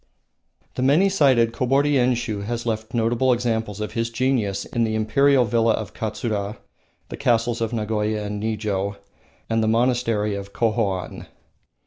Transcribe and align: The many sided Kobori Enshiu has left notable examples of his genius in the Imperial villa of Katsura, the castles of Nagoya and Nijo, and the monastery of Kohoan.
The 0.73 0.81
many 0.81 1.09
sided 1.09 1.51
Kobori 1.53 1.91
Enshiu 1.93 2.43
has 2.45 2.65
left 2.65 2.95
notable 2.95 3.31
examples 3.31 3.79
of 3.79 3.91
his 3.91 4.09
genius 4.09 4.65
in 4.65 4.83
the 4.83 4.95
Imperial 4.95 5.45
villa 5.45 5.73
of 5.73 5.93
Katsura, 5.93 6.57
the 7.09 7.17
castles 7.17 7.61
of 7.61 7.71
Nagoya 7.71 8.23
and 8.23 8.39
Nijo, 8.39 8.97
and 9.47 9.61
the 9.61 9.67
monastery 9.67 10.33
of 10.33 10.53
Kohoan. 10.53 11.27